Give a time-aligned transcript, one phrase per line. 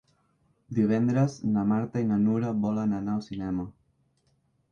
[0.77, 3.67] Divendres na Marta i na Nura volen anar al cinema.